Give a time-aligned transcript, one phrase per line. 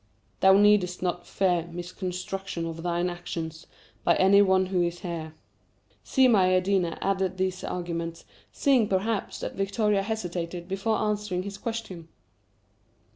[0.39, 3.67] Thou needst not fear misconstruction of thine actions,
[4.03, 5.35] by any one who is here."
[6.03, 12.07] Si Maïeddine added these arguments, seeing perhaps that Victoria hesitated before answering his question.